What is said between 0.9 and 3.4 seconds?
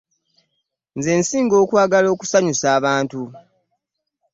Nze nsinga okwagala okusanyusa abantu.